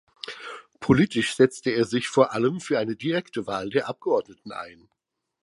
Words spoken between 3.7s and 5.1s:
Abgeordneten ein.